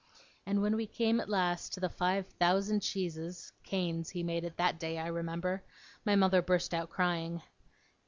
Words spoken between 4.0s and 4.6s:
he made it